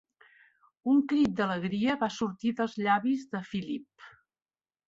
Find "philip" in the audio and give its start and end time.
3.51-4.09